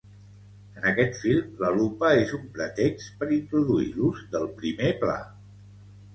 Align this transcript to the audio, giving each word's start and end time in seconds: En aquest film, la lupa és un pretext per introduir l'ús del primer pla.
En 0.79 0.85
aquest 0.91 1.19
film, 1.25 1.51
la 1.63 1.69
lupa 1.75 2.09
és 2.21 2.33
un 2.39 2.47
pretext 2.57 3.13
per 3.21 3.29
introduir 3.37 3.93
l'ús 4.01 4.27
del 4.35 4.51
primer 4.65 4.91
pla. 5.05 5.21